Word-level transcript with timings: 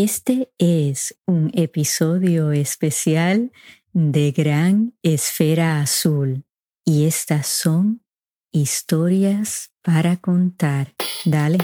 Este 0.00 0.52
es 0.58 1.18
un 1.26 1.50
episodio 1.54 2.52
especial 2.52 3.50
de 3.92 4.30
Gran 4.30 4.94
Esfera 5.02 5.80
Azul 5.80 6.44
y 6.84 7.06
estas 7.06 7.48
son 7.48 8.04
historias 8.52 9.72
para 9.82 10.16
contar. 10.18 10.94
Dale. 11.24 11.58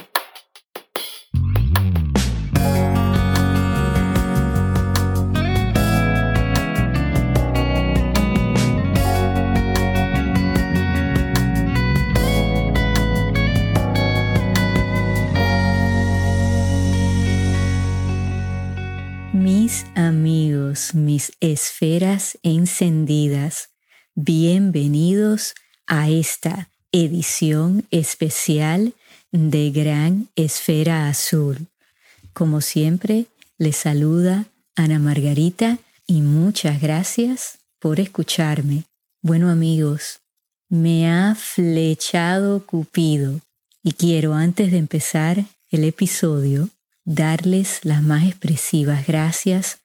Mis 19.44 19.84
amigos, 19.94 20.94
mis 20.94 21.32
esferas 21.40 22.38
encendidas, 22.42 23.68
bienvenidos 24.14 25.52
a 25.86 26.08
esta 26.08 26.70
edición 26.92 27.84
especial 27.90 28.94
de 29.32 29.70
Gran 29.70 30.28
Esfera 30.34 31.10
Azul. 31.10 31.66
Como 32.32 32.62
siempre, 32.62 33.26
les 33.58 33.76
saluda 33.76 34.46
Ana 34.76 34.98
Margarita 34.98 35.76
y 36.06 36.22
muchas 36.22 36.80
gracias 36.80 37.58
por 37.80 38.00
escucharme. 38.00 38.84
Bueno 39.20 39.50
amigos, 39.50 40.20
me 40.70 41.06
ha 41.10 41.34
flechado 41.34 42.64
Cupido 42.64 43.42
y 43.82 43.92
quiero 43.92 44.32
antes 44.32 44.72
de 44.72 44.78
empezar 44.78 45.44
el 45.70 45.84
episodio 45.84 46.70
darles 47.04 47.84
las 47.84 48.02
más 48.02 48.24
expresivas 48.24 49.06
gracias 49.06 49.80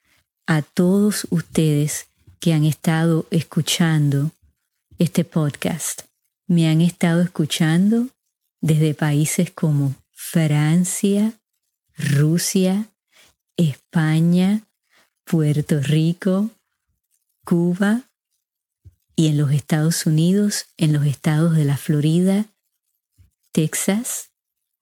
a 0.48 0.62
todos 0.62 1.28
ustedes 1.30 2.08
que 2.40 2.54
han 2.54 2.64
estado 2.64 3.28
escuchando 3.32 4.32
este 4.98 5.24
podcast. 5.24 6.04
Me 6.48 6.68
han 6.68 6.82
estado 6.82 7.22
escuchando 7.22 8.08
desde 8.62 8.94
países 8.94 9.52
como 9.52 9.96
Francia, 10.12 11.34
Rusia, 11.98 12.90
España, 13.58 14.62
Puerto 15.26 15.80
Rico, 15.82 16.50
Cuba 17.46 18.04
y 19.16 19.28
en 19.28 19.38
los 19.38 19.52
Estados 19.52 20.06
Unidos, 20.06 20.68
en 20.78 20.94
los 20.94 21.06
estados 21.06 21.56
de 21.56 21.66
la 21.66 21.78
Florida, 21.78 22.46
Texas, 23.52 24.30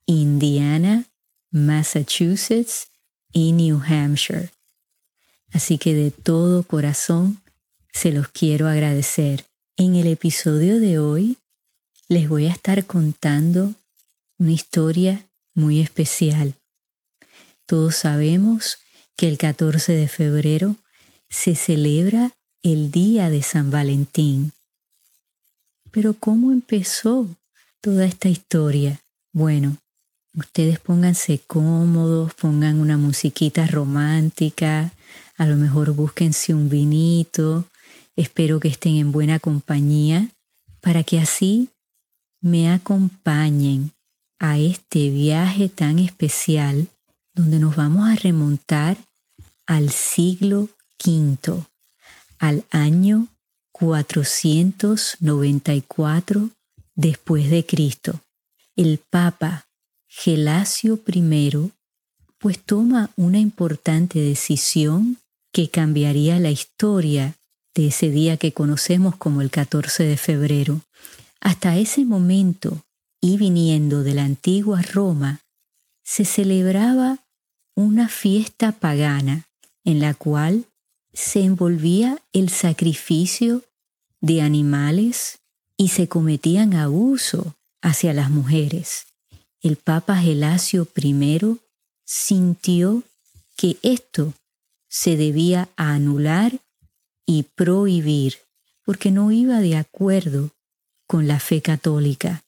Indiana, 0.06 0.67
Massachusetts 1.50 2.88
y 3.32 3.52
New 3.52 3.80
Hampshire. 3.86 4.50
Así 5.52 5.78
que 5.78 5.94
de 5.94 6.10
todo 6.10 6.62
corazón 6.62 7.40
se 7.92 8.12
los 8.12 8.28
quiero 8.28 8.68
agradecer. 8.68 9.44
En 9.76 9.94
el 9.94 10.08
episodio 10.08 10.80
de 10.80 10.98
hoy 10.98 11.38
les 12.08 12.28
voy 12.28 12.46
a 12.46 12.52
estar 12.52 12.84
contando 12.84 13.74
una 14.38 14.52
historia 14.52 15.26
muy 15.54 15.80
especial. 15.80 16.54
Todos 17.66 17.96
sabemos 17.96 18.78
que 19.16 19.28
el 19.28 19.38
14 19.38 19.92
de 19.92 20.08
febrero 20.08 20.76
se 21.28 21.54
celebra 21.54 22.32
el 22.62 22.90
Día 22.90 23.30
de 23.30 23.42
San 23.42 23.70
Valentín. 23.70 24.52
Pero 25.90 26.14
¿cómo 26.14 26.52
empezó 26.52 27.28
toda 27.80 28.06
esta 28.06 28.28
historia? 28.28 29.00
Bueno, 29.32 29.76
Ustedes 30.34 30.78
pónganse 30.78 31.40
cómodos, 31.46 32.34
pongan 32.34 32.80
una 32.80 32.96
musiquita 32.96 33.66
romántica, 33.66 34.92
a 35.36 35.46
lo 35.46 35.56
mejor 35.56 35.92
búsquense 35.92 36.54
un 36.54 36.68
vinito, 36.68 37.64
espero 38.16 38.60
que 38.60 38.68
estén 38.68 38.96
en 38.96 39.12
buena 39.12 39.38
compañía, 39.38 40.28
para 40.80 41.02
que 41.02 41.18
así 41.18 41.70
me 42.40 42.70
acompañen 42.70 43.92
a 44.38 44.58
este 44.58 45.10
viaje 45.10 45.68
tan 45.68 45.98
especial 45.98 46.88
donde 47.34 47.58
nos 47.58 47.76
vamos 47.76 48.08
a 48.08 48.14
remontar 48.14 48.96
al 49.66 49.90
siglo 49.90 50.68
V, 51.04 51.64
al 52.38 52.64
año 52.70 53.28
494 53.72 56.50
después 56.94 57.50
de 57.50 57.64
Cristo. 57.64 58.20
El 58.74 58.98
Papa 58.98 59.67
Gelasio 60.10 60.98
I 61.06 61.70
pues 62.38 62.58
toma 62.64 63.10
una 63.16 63.38
importante 63.38 64.18
decisión 64.20 65.18
que 65.52 65.68
cambiaría 65.68 66.40
la 66.40 66.50
historia 66.50 67.34
de 67.74 67.88
ese 67.88 68.08
día 68.08 68.38
que 68.38 68.52
conocemos 68.52 69.16
como 69.16 69.42
el 69.42 69.50
14 69.50 70.04
de 70.04 70.16
febrero. 70.16 70.80
Hasta 71.40 71.76
ese 71.76 72.06
momento, 72.06 72.82
y 73.20 73.36
viniendo 73.36 74.02
de 74.02 74.14
la 74.14 74.24
antigua 74.24 74.80
Roma, 74.80 75.40
se 76.04 76.24
celebraba 76.24 77.18
una 77.74 78.08
fiesta 78.08 78.72
pagana 78.72 79.46
en 79.84 80.00
la 80.00 80.14
cual 80.14 80.64
se 81.12 81.44
envolvía 81.44 82.18
el 82.32 82.48
sacrificio 82.48 83.62
de 84.20 84.40
animales 84.40 85.40
y 85.76 85.88
se 85.88 86.08
cometían 86.08 86.72
abuso 86.72 87.54
hacia 87.82 88.14
las 88.14 88.30
mujeres 88.30 89.08
el 89.62 89.76
Papa 89.76 90.16
Gelasio 90.16 90.86
I 90.94 91.58
sintió 92.04 93.02
que 93.56 93.76
esto 93.82 94.34
se 94.88 95.16
debía 95.16 95.68
anular 95.76 96.60
y 97.26 97.42
prohibir 97.42 98.38
porque 98.84 99.10
no 99.10 99.32
iba 99.32 99.60
de 99.60 99.76
acuerdo 99.76 100.50
con 101.06 101.28
la 101.28 101.40
fe 101.40 101.60
católica. 101.60 102.42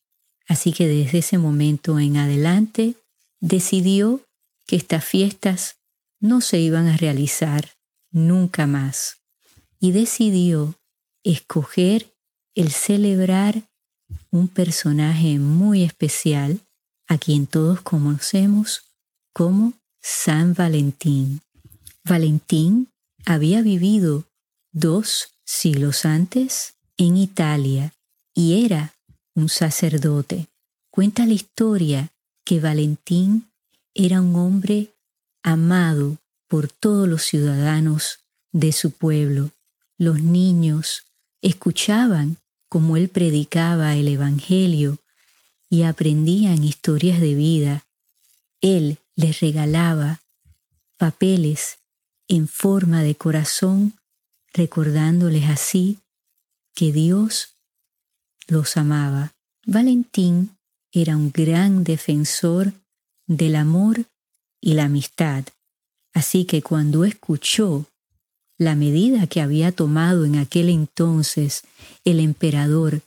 Así 0.46 0.72
que 0.72 0.88
desde 0.88 1.18
ese 1.18 1.38
momento 1.38 1.98
en 1.98 2.16
adelante 2.16 2.94
decidió 3.40 4.22
que 4.66 4.76
estas 4.76 5.04
fiestas 5.04 5.76
no 6.20 6.40
se 6.40 6.58
iban 6.60 6.86
a 6.86 6.96
realizar 6.96 7.70
nunca 8.10 8.66
más 8.66 9.18
y 9.80 9.92
decidió 9.92 10.74
escoger 11.24 12.06
el 12.54 12.70
celebrar 12.70 13.62
un 14.30 14.48
personaje 14.48 15.38
muy 15.38 15.82
especial 15.82 16.60
a 17.10 17.18
quien 17.18 17.48
todos 17.48 17.80
conocemos 17.80 18.84
como 19.32 19.74
San 20.00 20.54
Valentín. 20.54 21.40
Valentín 22.04 22.86
había 23.26 23.62
vivido 23.62 24.24
dos 24.70 25.30
siglos 25.44 26.04
antes 26.04 26.74
en 26.96 27.16
Italia 27.16 27.92
y 28.32 28.64
era 28.64 28.94
un 29.34 29.48
sacerdote. 29.48 30.46
Cuenta 30.92 31.26
la 31.26 31.32
historia 31.32 32.12
que 32.44 32.60
Valentín 32.60 33.50
era 33.92 34.20
un 34.20 34.36
hombre 34.36 34.94
amado 35.42 36.16
por 36.46 36.68
todos 36.68 37.08
los 37.08 37.24
ciudadanos 37.24 38.20
de 38.52 38.70
su 38.70 38.92
pueblo. 38.92 39.50
Los 39.98 40.22
niños 40.22 41.02
escuchaban 41.42 42.36
como 42.68 42.96
él 42.96 43.08
predicaba 43.08 43.96
el 43.96 44.06
Evangelio 44.06 44.99
y 45.70 45.84
aprendían 45.84 46.64
historias 46.64 47.20
de 47.20 47.34
vida. 47.34 47.86
Él 48.60 48.98
les 49.14 49.40
regalaba 49.40 50.20
papeles 50.98 51.78
en 52.28 52.48
forma 52.48 53.02
de 53.02 53.14
corazón, 53.14 53.94
recordándoles 54.52 55.48
así 55.48 55.98
que 56.74 56.92
Dios 56.92 57.54
los 58.48 58.76
amaba. 58.76 59.32
Valentín 59.64 60.56
era 60.92 61.16
un 61.16 61.30
gran 61.30 61.84
defensor 61.84 62.72
del 63.26 63.54
amor 63.54 64.04
y 64.60 64.74
la 64.74 64.84
amistad. 64.84 65.44
Así 66.12 66.44
que 66.44 66.62
cuando 66.62 67.04
escuchó 67.04 67.86
la 68.58 68.74
medida 68.74 69.26
que 69.28 69.40
había 69.40 69.70
tomado 69.72 70.24
en 70.24 70.36
aquel 70.36 70.68
entonces 70.68 71.62
el 72.04 72.18
emperador 72.18 73.02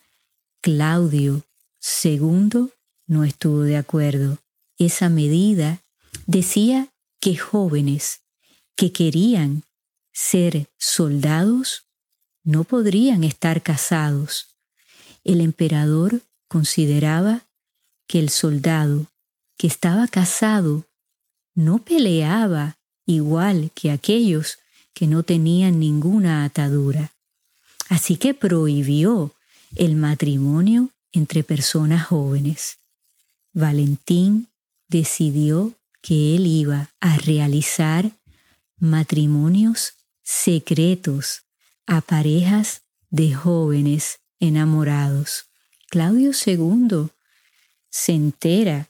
Claudio 0.61 1.43
Segundo, 1.85 2.71
no 3.07 3.25
estuvo 3.25 3.59
de 3.59 3.75
acuerdo. 3.75 4.39
Esa 4.77 5.09
medida 5.09 5.83
decía 6.25 6.87
que 7.19 7.35
jóvenes 7.35 8.21
que 8.77 8.93
querían 8.93 9.63
ser 10.13 10.69
soldados 10.77 11.83
no 12.41 12.63
podrían 12.63 13.25
estar 13.25 13.61
casados. 13.61 14.55
El 15.25 15.41
emperador 15.41 16.21
consideraba 16.47 17.41
que 18.07 18.19
el 18.19 18.29
soldado 18.29 19.07
que 19.57 19.67
estaba 19.67 20.07
casado 20.07 20.85
no 21.53 21.79
peleaba 21.79 22.77
igual 23.05 23.71
que 23.75 23.91
aquellos 23.91 24.59
que 24.93 25.05
no 25.05 25.23
tenían 25.23 25.81
ninguna 25.81 26.45
atadura. 26.45 27.11
Así 27.89 28.15
que 28.15 28.33
prohibió 28.33 29.33
el 29.75 29.97
matrimonio 29.97 30.89
entre 31.13 31.43
personas 31.43 32.07
jóvenes. 32.07 32.79
Valentín 33.53 34.49
decidió 34.89 35.73
que 36.01 36.35
él 36.35 36.47
iba 36.47 36.89
a 36.99 37.17
realizar 37.17 38.11
matrimonios 38.77 39.93
secretos 40.23 41.43
a 41.85 42.01
parejas 42.01 42.81
de 43.09 43.33
jóvenes 43.33 44.19
enamorados. 44.39 45.45
Claudio 45.89 46.31
II 46.45 47.09
se 47.89 48.13
entera 48.13 48.89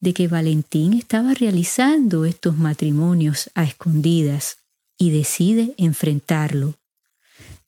de 0.00 0.12
que 0.14 0.28
Valentín 0.28 0.94
estaba 0.94 1.34
realizando 1.34 2.24
estos 2.24 2.56
matrimonios 2.56 3.50
a 3.54 3.64
escondidas 3.64 4.58
y 4.98 5.10
decide 5.10 5.74
enfrentarlo. 5.78 6.74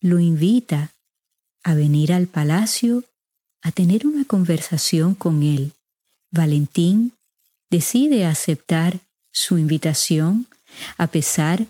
Lo 0.01 0.19
invita 0.19 0.93
a 1.63 1.75
venir 1.75 2.13
al 2.13 2.27
palacio 2.27 3.05
a 3.62 3.73
tener 3.73 4.06
una 4.06 4.25
conversación 4.25 5.14
con 5.14 5.43
él. 5.43 5.73
Valentín 6.31 7.12
decide 7.70 8.26
aceptar 8.26 9.00
su 9.31 9.56
invitación 9.56 10.47
a 10.99 11.06
pesar 11.06 11.67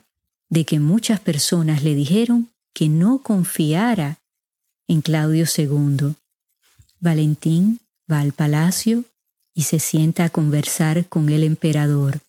de 0.48 0.64
que 0.64 0.80
muchas 0.80 1.20
personas 1.20 1.82
le 1.82 1.94
dijeron 1.94 2.48
que 2.72 2.88
no 2.88 3.18
confiara 3.18 4.18
en 4.88 5.02
Claudio 5.02 5.44
II. 5.56 6.14
Valentín 7.00 7.80
va 8.10 8.20
al 8.20 8.32
palacio 8.32 9.04
y 9.54 9.62
se 9.62 9.78
sienta 9.78 10.24
a 10.24 10.30
conversar 10.30 11.06
con 11.08 11.28
el 11.28 11.42
emperador. 11.42 12.20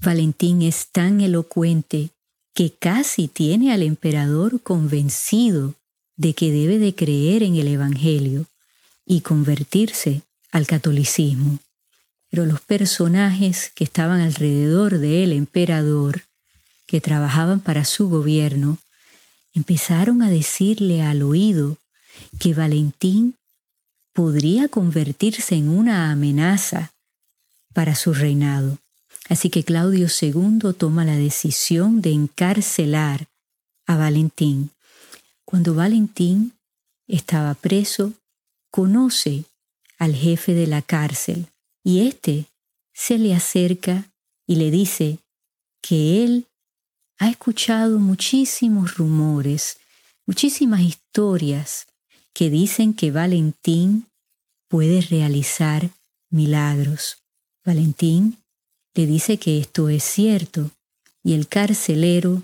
Valentín 0.00 0.62
es 0.62 0.88
tan 0.88 1.20
elocuente 1.20 2.10
que 2.54 2.72
casi 2.72 3.28
tiene 3.28 3.72
al 3.72 3.82
emperador 3.82 4.60
convencido 4.62 5.74
de 6.16 6.34
que 6.34 6.52
debe 6.52 6.78
de 6.78 6.94
creer 6.94 7.42
en 7.42 7.56
el 7.56 7.68
Evangelio 7.68 8.46
y 9.08 9.22
convertirse 9.22 10.22
al 10.52 10.66
catolicismo. 10.66 11.58
Pero 12.30 12.44
los 12.44 12.60
personajes 12.60 13.72
que 13.74 13.82
estaban 13.82 14.20
alrededor 14.20 14.98
del 14.98 15.32
emperador, 15.32 16.22
que 16.86 17.00
trabajaban 17.00 17.60
para 17.60 17.86
su 17.86 18.10
gobierno, 18.10 18.78
empezaron 19.54 20.22
a 20.22 20.30
decirle 20.30 21.02
al 21.02 21.22
oído 21.22 21.78
que 22.38 22.52
Valentín 22.52 23.34
podría 24.12 24.68
convertirse 24.68 25.54
en 25.54 25.70
una 25.70 26.10
amenaza 26.10 26.92
para 27.72 27.94
su 27.94 28.12
reinado. 28.12 28.78
Así 29.30 29.48
que 29.48 29.64
Claudio 29.64 30.08
II 30.20 30.74
toma 30.76 31.04
la 31.04 31.16
decisión 31.16 32.02
de 32.02 32.12
encarcelar 32.12 33.26
a 33.86 33.96
Valentín. 33.96 34.70
Cuando 35.44 35.74
Valentín 35.74 36.52
estaba 37.06 37.54
preso, 37.54 38.12
conoce 38.70 39.44
al 39.98 40.14
jefe 40.14 40.54
de 40.54 40.66
la 40.66 40.82
cárcel 40.82 41.46
y 41.82 42.06
éste 42.06 42.46
se 42.92 43.18
le 43.18 43.34
acerca 43.34 44.10
y 44.46 44.56
le 44.56 44.70
dice 44.70 45.18
que 45.80 46.24
él 46.24 46.46
ha 47.18 47.28
escuchado 47.28 47.98
muchísimos 47.98 48.96
rumores, 48.96 49.78
muchísimas 50.26 50.80
historias 50.80 51.86
que 52.32 52.50
dicen 52.50 52.94
que 52.94 53.10
Valentín 53.10 54.06
puede 54.68 55.00
realizar 55.00 55.90
milagros. 56.30 57.18
Valentín 57.64 58.38
le 58.94 59.06
dice 59.06 59.38
que 59.38 59.58
esto 59.58 59.88
es 59.88 60.04
cierto 60.04 60.70
y 61.24 61.34
el 61.34 61.48
carcelero 61.48 62.42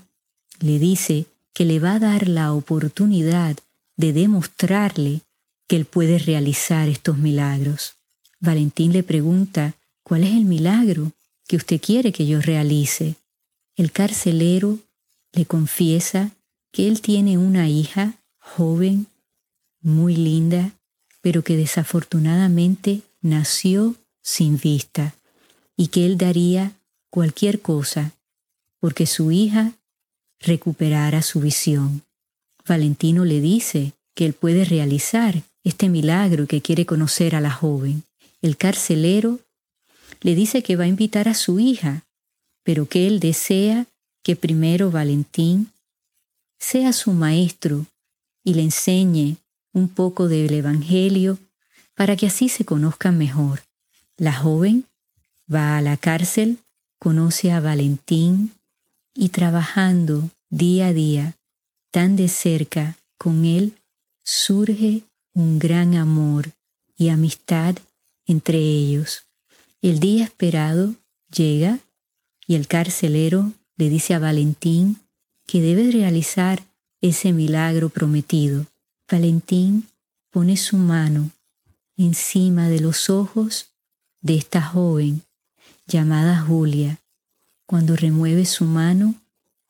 le 0.59 0.79
dice 0.79 1.25
que 1.53 1.65
le 1.65 1.79
va 1.79 1.93
a 1.93 1.99
dar 1.99 2.27
la 2.27 2.53
oportunidad 2.53 3.57
de 3.97 4.13
demostrarle 4.13 5.21
que 5.67 5.75
él 5.75 5.85
puede 5.85 6.19
realizar 6.19 6.87
estos 6.89 7.17
milagros. 7.17 7.95
Valentín 8.39 8.93
le 8.93 9.03
pregunta, 9.03 9.75
¿cuál 10.03 10.23
es 10.23 10.31
el 10.31 10.45
milagro 10.45 11.11
que 11.47 11.55
usted 11.55 11.81
quiere 11.81 12.11
que 12.11 12.25
yo 12.25 12.41
realice? 12.41 13.15
El 13.75 13.91
carcelero 13.91 14.79
le 15.31 15.45
confiesa 15.45 16.31
que 16.71 16.87
él 16.87 17.01
tiene 17.01 17.37
una 17.37 17.69
hija 17.69 18.13
joven, 18.37 19.07
muy 19.81 20.15
linda, 20.15 20.71
pero 21.21 21.43
que 21.43 21.57
desafortunadamente 21.57 23.01
nació 23.21 23.95
sin 24.21 24.57
vista 24.57 25.15
y 25.75 25.87
que 25.87 26.05
él 26.05 26.17
daría 26.17 26.73
cualquier 27.09 27.61
cosa 27.61 28.13
porque 28.79 29.07
su 29.07 29.31
hija 29.31 29.73
recuperara 30.39 31.21
su 31.21 31.39
visión. 31.39 32.03
Valentino 32.67 33.25
le 33.25 33.41
dice 33.41 33.93
que 34.13 34.25
él 34.25 34.33
puede 34.33 34.65
realizar 34.65 35.43
este 35.65 35.89
milagro 35.89 36.47
que 36.47 36.61
quiere 36.61 36.85
conocer 36.85 37.35
a 37.35 37.41
la 37.41 37.51
joven. 37.51 38.03
El 38.41 38.55
carcelero 38.55 39.39
le 40.21 40.35
dice 40.35 40.63
que 40.63 40.75
va 40.75 40.85
a 40.85 40.87
invitar 40.87 41.27
a 41.27 41.33
su 41.33 41.59
hija, 41.59 42.03
pero 42.63 42.87
que 42.87 43.07
él 43.07 43.19
desea 43.19 43.87
que 44.23 44.35
primero 44.35 44.91
Valentín 44.91 45.71
sea 46.59 46.93
su 46.93 47.11
maestro 47.11 47.85
y 48.43 48.53
le 48.53 48.61
enseñe 48.61 49.37
un 49.73 49.89
poco 49.89 50.27
del 50.27 50.53
Evangelio 50.53 51.37
para 51.95 52.15
que 52.15 52.27
así 52.27 52.47
se 52.47 52.63
conozcan 52.63 53.17
mejor. 53.17 53.63
La 54.17 54.33
joven 54.33 54.85
va 55.53 55.77
a 55.77 55.81
la 55.81 55.97
cárcel, 55.97 56.59
conoce 56.99 57.51
a 57.51 57.59
Valentín 57.59 58.53
y 59.15 59.29
trabajando 59.29 60.29
día 60.49 60.87
a 60.87 60.93
día 60.93 61.33
tan 61.91 62.15
de 62.15 62.27
cerca 62.27 62.97
con 63.17 63.45
él, 63.45 63.73
surge 64.23 65.03
un 65.35 65.59
gran 65.59 65.95
amor 65.95 66.51
y 66.97 67.09
amistad 67.09 67.75
entre 68.25 68.57
ellos. 68.57 69.25
El 69.81 69.99
día 69.99 70.23
esperado 70.23 70.95
llega 71.29 71.79
y 72.47 72.55
el 72.55 72.67
carcelero 72.67 73.51
le 73.75 73.89
dice 73.89 74.13
a 74.13 74.19
Valentín 74.19 74.97
que 75.45 75.61
debe 75.61 75.91
realizar 75.91 76.63
ese 77.01 77.33
milagro 77.33 77.89
prometido. 77.89 78.65
Valentín 79.11 79.87
pone 80.31 80.57
su 80.57 80.77
mano 80.77 81.29
encima 81.97 82.69
de 82.69 82.79
los 82.79 83.09
ojos 83.09 83.67
de 84.21 84.37
esta 84.37 84.61
joven 84.61 85.21
llamada 85.85 86.39
Julia. 86.39 86.99
Cuando 87.65 87.95
remueve 87.95 88.45
su 88.45 88.65
mano, 88.65 89.15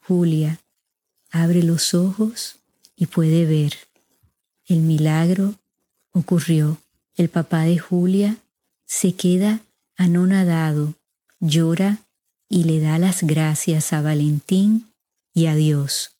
Julia 0.07 0.59
abre 1.31 1.63
los 1.63 1.93
ojos 1.93 2.57
y 2.95 3.07
puede 3.07 3.45
ver. 3.45 3.73
El 4.67 4.79
milagro 4.79 5.55
ocurrió. 6.11 6.77
El 7.15 7.29
papá 7.29 7.61
de 7.61 7.77
Julia 7.77 8.37
se 8.85 9.13
queda 9.13 9.61
anonadado, 9.95 10.95
llora 11.39 11.99
y 12.49 12.63
le 12.63 12.79
da 12.79 12.97
las 12.99 13.23
gracias 13.23 13.93
a 13.93 14.01
Valentín 14.01 14.87
y 15.33 15.45
a 15.45 15.55
Dios. 15.55 16.11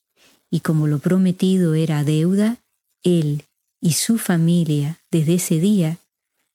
Y 0.50 0.60
como 0.60 0.88
lo 0.88 1.00
prometido 1.00 1.74
era 1.74 2.03
deuda, 2.03 2.58
él 3.03 3.43
y 3.81 3.93
su 3.93 4.17
familia 4.17 5.00
desde 5.12 5.36
ese 5.36 5.60
día 5.60 5.98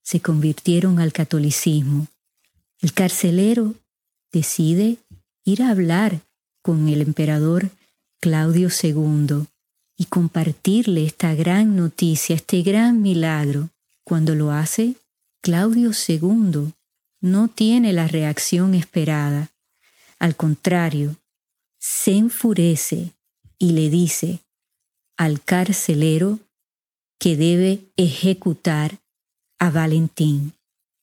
se 0.02 0.20
convirtieron 0.20 1.00
al 1.00 1.12
catolicismo. 1.12 2.06
El 2.80 2.92
carcelero 2.92 3.74
decide 4.32 4.96
ir 5.44 5.62
a 5.62 5.70
hablar 5.70 6.20
con 6.62 6.88
el 6.88 7.02
emperador 7.02 7.70
Claudio 8.20 8.68
II 8.82 9.46
y 10.00 10.06
compartirle 10.06 11.04
esta 11.04 11.34
gran 11.34 11.76
noticia, 11.76 12.34
este 12.34 12.62
gran 12.62 13.02
milagro. 13.02 13.68
Cuando 14.02 14.34
lo 14.34 14.50
hace, 14.50 14.94
Claudio 15.42 15.90
II 15.90 16.72
no 17.20 17.48
tiene 17.48 17.92
la 17.92 18.08
reacción 18.08 18.74
esperada. 18.74 19.50
Al 20.18 20.36
contrario, 20.36 21.16
se 21.78 22.12
enfurece 22.12 23.12
y 23.58 23.72
le 23.72 23.90
dice 23.90 24.40
al 25.18 25.42
carcelero 25.42 26.38
que 27.18 27.36
debe 27.36 27.80
ejecutar 27.98 29.00
a 29.58 29.68
Valentín. 29.68 30.54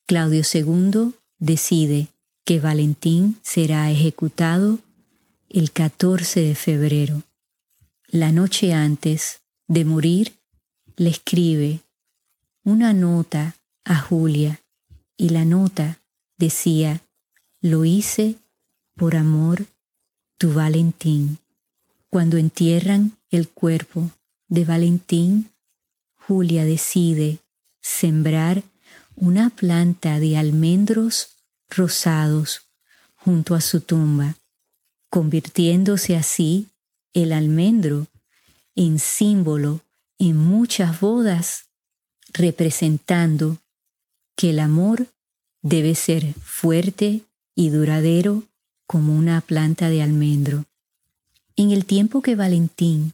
Claudio 0.08 0.42
II 0.52 1.14
decide 1.38 2.08
que 2.46 2.60
Valentín 2.60 3.38
será 3.44 3.92
ejecutado 3.92 4.80
el 5.50 5.72
14 5.72 6.40
de 6.40 6.56
febrero. 6.56 7.27
La 8.20 8.32
noche 8.32 8.74
antes 8.74 9.42
de 9.68 9.86
morir, 9.86 10.34
le 10.96 11.12
escribe 11.12 11.82
una 12.64 12.92
nota 12.92 13.56
a 13.86 13.96
Julia 14.00 14.60
y 15.18 15.30
la 15.30 15.46
nota 15.46 16.02
decía, 16.36 17.04
lo 17.62 17.86
hice 17.86 18.38
por 18.96 19.16
amor 19.16 19.68
tu 20.40 20.52
Valentín. 20.52 21.38
Cuando 22.10 22.38
entierran 22.38 23.16
el 23.30 23.50
cuerpo 23.50 24.10
de 24.48 24.66
Valentín, 24.66 25.52
Julia 26.16 26.66
decide 26.66 27.38
sembrar 27.82 28.64
una 29.16 29.52
planta 29.52 30.20
de 30.20 30.38
almendros 30.38 31.36
rosados 31.70 32.64
junto 33.16 33.54
a 33.54 33.62
su 33.62 33.82
tumba, 33.82 34.38
convirtiéndose 35.12 36.18
así 36.18 36.68
el 37.14 37.34
almendro 37.34 38.08
en 38.76 39.00
símbolo 39.00 39.82
en 40.20 40.38
muchas 40.38 41.00
bodas, 41.00 41.66
representando 42.34 43.58
que 44.36 44.52
el 44.52 44.60
amor 44.60 45.08
debe 45.62 45.96
ser 45.96 46.34
fuerte 46.36 47.22
y 47.56 47.70
duradero 47.70 48.44
como 48.86 49.16
una 49.16 49.42
planta 49.42 49.90
de 49.90 50.02
almendro. 50.02 50.66
En 51.56 51.72
el 51.72 51.86
tiempo 51.86 52.22
que 52.22 52.36
Valentín 52.36 53.14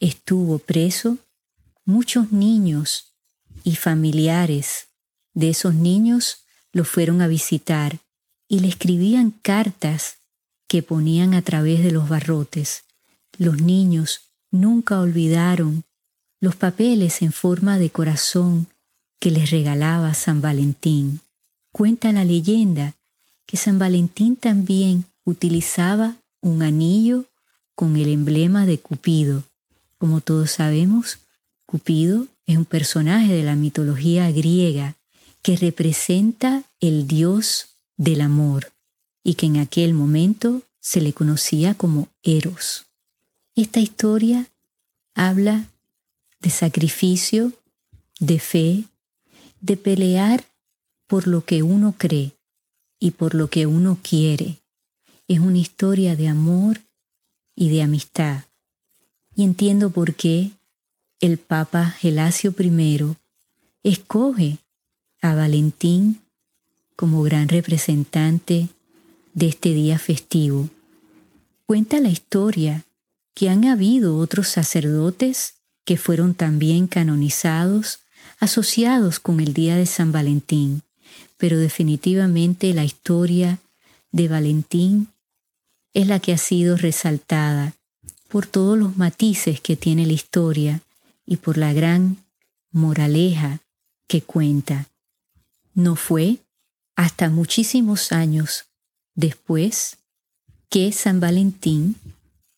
estuvo 0.00 0.58
preso, 0.58 1.18
muchos 1.84 2.32
niños 2.32 3.12
y 3.62 3.76
familiares 3.76 4.88
de 5.34 5.50
esos 5.50 5.74
niños 5.74 6.44
lo 6.72 6.84
fueron 6.84 7.20
a 7.20 7.28
visitar 7.28 7.98
y 8.48 8.60
le 8.60 8.68
escribían 8.68 9.30
cartas 9.30 10.18
que 10.66 10.82
ponían 10.82 11.34
a 11.34 11.42
través 11.42 11.82
de 11.82 11.92
los 11.92 12.08
barrotes. 12.08 12.83
Los 13.38 13.60
niños 13.60 14.20
nunca 14.50 15.00
olvidaron 15.00 15.84
los 16.40 16.56
papeles 16.56 17.22
en 17.22 17.32
forma 17.32 17.78
de 17.78 17.90
corazón 17.90 18.68
que 19.18 19.30
les 19.30 19.50
regalaba 19.50 20.14
San 20.14 20.40
Valentín. 20.40 21.20
Cuenta 21.72 22.12
la 22.12 22.24
leyenda 22.24 22.94
que 23.46 23.56
San 23.56 23.78
Valentín 23.78 24.36
también 24.36 25.06
utilizaba 25.24 26.16
un 26.40 26.62
anillo 26.62 27.24
con 27.74 27.96
el 27.96 28.08
emblema 28.08 28.66
de 28.66 28.78
Cupido. 28.78 29.42
Como 29.98 30.20
todos 30.20 30.52
sabemos, 30.52 31.18
Cupido 31.66 32.26
es 32.46 32.56
un 32.56 32.66
personaje 32.66 33.32
de 33.32 33.42
la 33.42 33.56
mitología 33.56 34.30
griega 34.30 34.96
que 35.42 35.56
representa 35.56 36.62
el 36.80 37.06
dios 37.06 37.66
del 37.96 38.20
amor 38.20 38.72
y 39.22 39.34
que 39.34 39.46
en 39.46 39.56
aquel 39.56 39.94
momento 39.94 40.62
se 40.80 41.00
le 41.00 41.12
conocía 41.12 41.74
como 41.74 42.08
Eros. 42.22 42.86
Esta 43.56 43.78
historia 43.78 44.50
habla 45.14 45.68
de 46.40 46.50
sacrificio, 46.50 47.52
de 48.18 48.40
fe, 48.40 48.84
de 49.60 49.76
pelear 49.76 50.44
por 51.06 51.28
lo 51.28 51.44
que 51.44 51.62
uno 51.62 51.94
cree 51.96 52.32
y 52.98 53.12
por 53.12 53.36
lo 53.36 53.50
que 53.50 53.66
uno 53.66 53.96
quiere. 54.02 54.58
Es 55.28 55.38
una 55.38 55.58
historia 55.58 56.16
de 56.16 56.26
amor 56.26 56.80
y 57.54 57.68
de 57.68 57.82
amistad. 57.82 58.42
Y 59.36 59.44
entiendo 59.44 59.90
por 59.90 60.14
qué 60.14 60.50
el 61.20 61.38
Papa 61.38 61.86
Gelasio 61.86 62.52
I 62.58 63.16
escoge 63.84 64.58
a 65.22 65.36
Valentín 65.36 66.20
como 66.96 67.22
gran 67.22 67.48
representante 67.48 68.68
de 69.32 69.46
este 69.46 69.74
día 69.74 70.00
festivo. 70.00 70.68
Cuenta 71.66 72.00
la 72.00 72.08
historia 72.08 72.84
que 73.34 73.50
han 73.50 73.64
habido 73.64 74.16
otros 74.16 74.48
sacerdotes 74.48 75.54
que 75.84 75.96
fueron 75.96 76.34
también 76.34 76.86
canonizados, 76.86 78.00
asociados 78.38 79.20
con 79.20 79.40
el 79.40 79.52
día 79.52 79.76
de 79.76 79.86
San 79.86 80.12
Valentín, 80.12 80.82
pero 81.36 81.58
definitivamente 81.58 82.72
la 82.72 82.84
historia 82.84 83.58
de 84.12 84.28
Valentín 84.28 85.08
es 85.92 86.06
la 86.06 86.20
que 86.20 86.32
ha 86.32 86.38
sido 86.38 86.76
resaltada 86.76 87.74
por 88.28 88.46
todos 88.46 88.78
los 88.78 88.96
matices 88.96 89.60
que 89.60 89.76
tiene 89.76 90.06
la 90.06 90.12
historia 90.12 90.80
y 91.26 91.36
por 91.36 91.58
la 91.58 91.72
gran 91.72 92.16
moraleja 92.70 93.60
que 94.08 94.22
cuenta. 94.22 94.88
No 95.74 95.96
fue 95.96 96.38
hasta 96.96 97.30
muchísimos 97.30 98.12
años 98.12 98.66
después 99.14 99.98
que 100.68 100.92
San 100.92 101.20
Valentín 101.20 101.96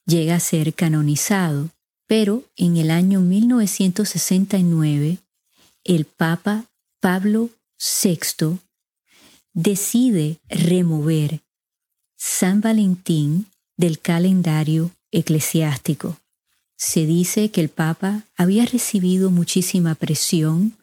llega 0.06 0.36
a 0.36 0.40
ser 0.40 0.72
canonizado, 0.74 1.70
pero 2.06 2.44
en 2.56 2.76
el 2.76 2.90
año 2.90 3.20
1969 3.20 5.18
el 5.84 6.04
Papa 6.04 6.64
Pablo 7.00 7.50
VI 7.78 8.58
decide 9.52 10.38
remover 10.48 11.40
San 12.16 12.60
Valentín 12.60 13.46
del 13.76 14.00
calendario 14.00 14.90
eclesiástico. 15.10 16.18
Se 16.76 17.06
dice 17.06 17.50
que 17.50 17.60
el 17.60 17.68
Papa 17.68 18.22
había 18.36 18.64
recibido 18.66 19.30
muchísima 19.30 19.94
presión 19.94 20.76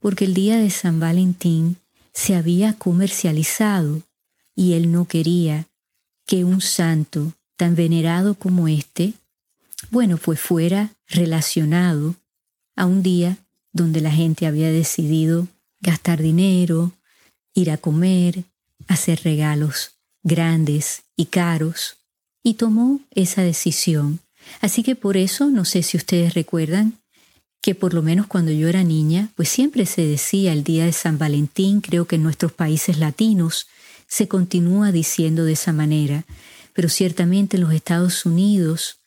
porque 0.00 0.24
el 0.24 0.34
día 0.34 0.58
de 0.58 0.70
San 0.70 1.00
Valentín 1.00 1.76
se 2.12 2.34
había 2.34 2.74
comercializado 2.74 4.02
y 4.54 4.72
él 4.74 4.90
no 4.90 5.06
quería 5.06 5.66
que 6.26 6.44
un 6.44 6.60
santo 6.60 7.32
tan 7.60 7.74
venerado 7.74 8.36
como 8.36 8.68
este, 8.68 9.12
bueno, 9.90 10.16
pues 10.16 10.40
fuera 10.40 10.94
relacionado 11.06 12.14
a 12.74 12.86
un 12.86 13.02
día 13.02 13.36
donde 13.70 14.00
la 14.00 14.10
gente 14.10 14.46
había 14.46 14.70
decidido 14.72 15.46
gastar 15.82 16.22
dinero, 16.22 16.94
ir 17.52 17.70
a 17.70 17.76
comer, 17.76 18.44
hacer 18.88 19.20
regalos 19.24 19.90
grandes 20.22 21.02
y 21.16 21.26
caros, 21.26 21.98
y 22.42 22.54
tomó 22.54 23.00
esa 23.10 23.42
decisión. 23.42 24.20
Así 24.62 24.82
que 24.82 24.96
por 24.96 25.18
eso, 25.18 25.50
no 25.50 25.66
sé 25.66 25.82
si 25.82 25.98
ustedes 25.98 26.32
recuerdan, 26.32 26.94
que 27.60 27.74
por 27.74 27.92
lo 27.92 28.00
menos 28.00 28.26
cuando 28.26 28.52
yo 28.52 28.68
era 28.68 28.84
niña, 28.84 29.28
pues 29.36 29.50
siempre 29.50 29.84
se 29.84 30.06
decía 30.06 30.54
el 30.54 30.64
día 30.64 30.86
de 30.86 30.92
San 30.92 31.18
Valentín, 31.18 31.82
creo 31.82 32.06
que 32.06 32.16
en 32.16 32.22
nuestros 32.22 32.52
países 32.52 32.96
latinos 32.96 33.66
se 34.06 34.28
continúa 34.28 34.92
diciendo 34.92 35.44
de 35.44 35.52
esa 35.52 35.74
manera, 35.74 36.24
pero 36.80 36.88
ciertamente 36.88 37.58
en 37.58 37.64
los 37.64 37.74
Estados 37.74 38.24
Unidos, 38.24 39.00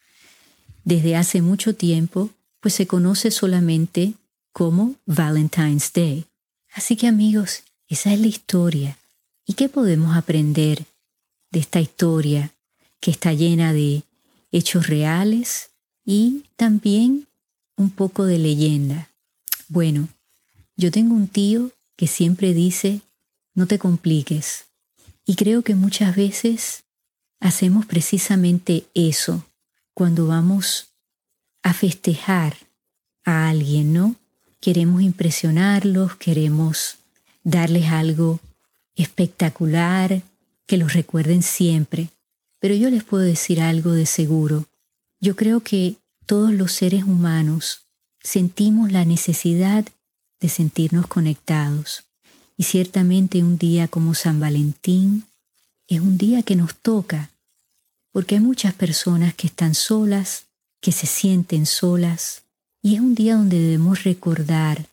desde 0.84 1.16
hace 1.16 1.42
mucho 1.42 1.74
tiempo, 1.74 2.30
pues 2.60 2.76
se 2.76 2.86
conoce 2.86 3.32
solamente 3.32 4.14
como 4.52 4.94
Valentine's 5.08 5.92
Day. 5.92 6.26
Así 6.72 6.96
que 6.96 7.08
amigos, 7.08 7.64
esa 7.88 8.14
es 8.14 8.20
la 8.20 8.28
historia. 8.28 9.00
¿Y 9.48 9.54
qué 9.54 9.70
podemos 9.70 10.16
aprender 10.16 10.86
de 11.50 11.62
esta 11.62 11.82
historia 11.82 12.52
que 13.00 13.10
está 13.10 13.34
llena 13.34 13.74
de 13.74 14.04
hechos 14.52 14.86
reales 14.86 15.72
y 16.06 16.44
también 16.56 17.26
un 17.76 17.90
poco 17.90 18.26
de 18.26 18.38
leyenda. 18.38 19.10
Bueno, 19.68 20.10
yo 20.78 20.92
tengo 20.92 21.16
un 21.16 21.28
tío 21.28 21.72
que 21.96 22.06
siempre 22.06 22.54
dice, 22.54 23.02
no 23.56 23.66
te 23.66 23.80
compliques. 23.80 24.66
Y 25.26 25.38
creo 25.38 25.64
que 25.64 25.74
muchas 25.74 26.16
veces 26.16 26.84
hacemos 27.44 27.86
precisamente 27.86 28.86
eso 28.94 29.46
cuando 29.94 30.28
vamos 30.28 30.94
a 31.62 31.74
festejar 31.74 32.56
a 33.26 33.50
alguien, 33.50 33.92
¿no? 33.92 34.16
Queremos 34.62 35.02
impresionarlos, 35.02 36.16
queremos 36.16 36.96
darles 37.44 37.92
algo 37.92 38.40
espectacular, 38.96 40.22
que 40.66 40.78
los 40.78 40.94
recuerden 40.94 41.44
siempre. 41.44 42.08
Pero 42.60 42.76
yo 42.76 42.90
les 42.90 43.04
puedo 43.04 43.24
decir 43.24 43.62
algo 43.62 43.92
de 43.92 44.06
seguro. 44.06 44.66
Yo 45.20 45.36
creo 45.36 45.60
que 45.60 45.98
todos 46.26 46.54
los 46.54 46.72
seres 46.72 47.04
humanos 47.04 47.82
sentimos 48.22 48.94
la 48.94 49.04
necesidad 49.04 49.86
de 50.40 50.48
sentirnos 50.48 51.08
conectados. 51.08 52.06
Y 52.56 52.64
ciertamente 52.64 53.44
un 53.44 53.58
día 53.58 53.90
como 53.90 54.14
San 54.14 54.40
Valentín 54.40 55.26
es 55.88 56.00
un 56.00 56.18
día 56.18 56.44
que 56.44 56.56
nos 56.56 56.76
toca, 56.76 57.33
porque 58.14 58.36
hay 58.36 58.42
muchas 58.42 58.74
personas 58.74 59.34
que 59.34 59.48
están 59.48 59.74
solas, 59.74 60.46
que 60.80 60.94
se 60.94 61.08
sienten 61.08 61.66
solas, 61.66 62.44
y 62.82 62.96
es 62.96 63.02
un 63.02 63.16
día 63.16 63.36
donde 63.36 63.60
debemos 63.60 64.04
recordar 64.04 64.86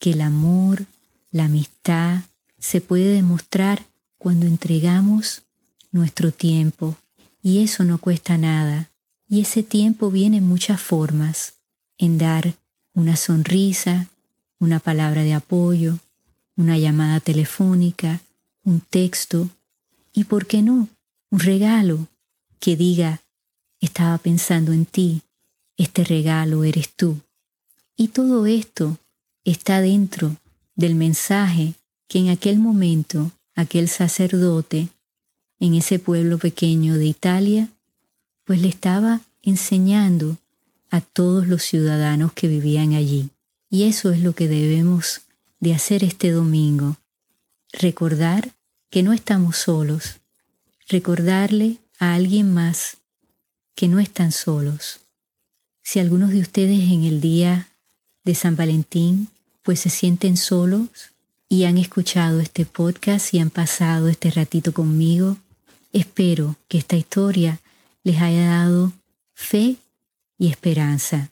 que 0.00 0.12
el 0.12 0.22
amor, 0.22 0.86
la 1.30 1.44
amistad, 1.44 2.22
se 2.58 2.80
puede 2.80 3.14
demostrar 3.14 3.84
cuando 4.16 4.46
entregamos 4.46 5.42
nuestro 5.90 6.32
tiempo, 6.32 6.96
y 7.42 7.62
eso 7.62 7.84
no 7.84 7.98
cuesta 7.98 8.38
nada. 8.38 8.90
Y 9.28 9.42
ese 9.42 9.62
tiempo 9.62 10.10
viene 10.10 10.38
en 10.38 10.48
muchas 10.48 10.80
formas, 10.80 11.54
en 11.98 12.16
dar 12.18 12.54
una 12.94 13.16
sonrisa, 13.16 14.08
una 14.58 14.78
palabra 14.78 15.22
de 15.24 15.34
apoyo, 15.34 15.98
una 16.56 16.78
llamada 16.78 17.20
telefónica, 17.20 18.20
un 18.64 18.80
texto 18.80 19.50
y, 20.12 20.24
¿por 20.24 20.46
qué 20.46 20.62
no?, 20.62 20.88
un 21.30 21.40
regalo 21.40 22.06
que 22.62 22.76
diga, 22.76 23.20
estaba 23.80 24.16
pensando 24.18 24.72
en 24.72 24.86
ti, 24.86 25.22
este 25.76 26.04
regalo 26.04 26.62
eres 26.62 26.90
tú. 26.94 27.18
Y 27.96 28.08
todo 28.08 28.46
esto 28.46 28.98
está 29.42 29.80
dentro 29.80 30.36
del 30.76 30.94
mensaje 30.94 31.74
que 32.06 32.20
en 32.20 32.28
aquel 32.28 32.60
momento 32.60 33.32
aquel 33.56 33.88
sacerdote 33.88 34.90
en 35.58 35.74
ese 35.74 35.98
pueblo 35.98 36.38
pequeño 36.38 36.94
de 36.94 37.06
Italia 37.06 37.68
pues 38.44 38.62
le 38.62 38.68
estaba 38.68 39.22
enseñando 39.42 40.38
a 40.88 41.00
todos 41.00 41.48
los 41.48 41.64
ciudadanos 41.64 42.32
que 42.32 42.46
vivían 42.46 42.92
allí. 42.92 43.30
Y 43.70 43.84
eso 43.84 44.12
es 44.12 44.20
lo 44.20 44.36
que 44.36 44.46
debemos 44.46 45.22
de 45.58 45.74
hacer 45.74 46.04
este 46.04 46.30
domingo. 46.30 46.96
Recordar 47.72 48.52
que 48.88 49.02
no 49.02 49.12
estamos 49.12 49.56
solos. 49.56 50.20
Recordarle 50.86 51.81
a 52.02 52.14
alguien 52.14 52.52
más 52.52 52.96
que 53.74 53.86
no 53.88 54.00
están 54.00 54.32
solos. 54.32 55.00
Si 55.82 56.00
algunos 56.00 56.30
de 56.30 56.40
ustedes 56.40 56.90
en 56.90 57.04
el 57.04 57.20
día 57.20 57.68
de 58.24 58.34
San 58.34 58.56
Valentín 58.56 59.28
pues 59.62 59.80
se 59.80 59.90
sienten 59.90 60.36
solos, 60.36 61.12
y 61.52 61.64
han 61.64 61.76
escuchado 61.76 62.40
este 62.40 62.64
podcast 62.64 63.34
y 63.34 63.38
han 63.38 63.50
pasado 63.50 64.08
este 64.08 64.30
ratito 64.30 64.72
conmigo. 64.72 65.36
Espero 65.92 66.56
que 66.66 66.78
esta 66.78 66.96
historia 66.96 67.60
les 68.04 68.22
haya 68.22 68.46
dado 68.46 68.90
fe 69.34 69.76
y 70.38 70.48
esperanza. 70.48 71.30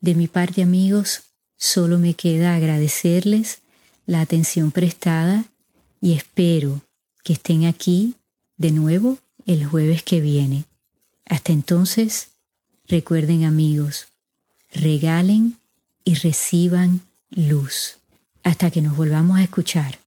De 0.00 0.16
mi 0.16 0.26
parte 0.26 0.60
amigos, 0.60 1.22
solo 1.56 2.00
me 2.00 2.14
queda 2.14 2.56
agradecerles 2.56 3.60
la 4.06 4.22
atención 4.22 4.72
prestada 4.72 5.44
y 6.00 6.14
espero 6.14 6.80
que 7.22 7.34
estén 7.34 7.64
aquí 7.64 8.16
de 8.56 8.72
nuevo 8.72 9.18
el 9.46 9.66
jueves 9.66 10.02
que 10.02 10.20
viene. 10.20 10.64
Hasta 11.26 11.52
entonces, 11.52 12.28
recuerden 12.86 13.44
amigos, 13.44 14.08
regalen 14.72 15.58
y 16.04 16.14
reciban 16.14 17.00
luz. 17.30 17.96
Hasta 18.42 18.70
que 18.70 18.82
nos 18.82 18.96
volvamos 18.96 19.38
a 19.38 19.42
escuchar. 19.42 20.03